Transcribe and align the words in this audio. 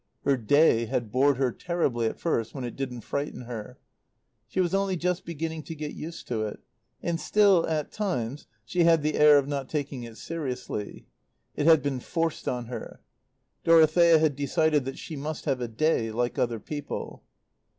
Her 0.25 0.35
Day 0.35 0.85
had 0.87 1.11
bored 1.11 1.37
her 1.37 1.51
terribly 1.51 2.07
at 2.07 2.19
first, 2.19 2.55
when 2.55 2.63
it 2.63 2.75
didn't 2.75 3.01
frighten 3.01 3.41
her; 3.41 3.77
she 4.47 4.59
was 4.59 4.73
only 4.73 4.97
just 4.97 5.25
beginning 5.25 5.61
to 5.65 5.75
get 5.75 5.93
used 5.93 6.27
to 6.29 6.41
it; 6.47 6.59
and 7.03 7.19
still, 7.19 7.67
at 7.67 7.91
times, 7.91 8.47
she 8.65 8.83
had 8.83 9.03
the 9.03 9.13
air 9.13 9.37
of 9.37 9.47
not 9.47 9.69
taking 9.69 10.01
it 10.01 10.17
seriously. 10.17 11.05
It 11.55 11.67
had 11.67 11.83
been 11.83 11.99
forced 11.99 12.47
on 12.47 12.65
her. 12.65 13.01
Dorothea 13.63 14.17
had 14.17 14.35
decided 14.35 14.85
that 14.85 14.97
she 14.97 15.15
must 15.15 15.45
have 15.45 15.61
a 15.61 15.67
Day, 15.67 16.09
like 16.11 16.39
other 16.39 16.59
people. 16.59 17.21